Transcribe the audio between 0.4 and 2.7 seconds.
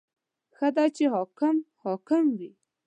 •ښه ده چې حاکم حاکم وي.